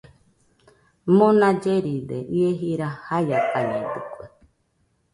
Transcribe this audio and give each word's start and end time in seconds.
Mona 1.17 1.47
lleride 1.63 2.17
ie 2.37 2.49
jira 2.59 2.87
jaiakañedɨkue 3.05 4.25